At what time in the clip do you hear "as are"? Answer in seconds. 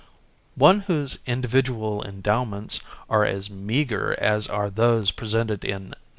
4.19-4.71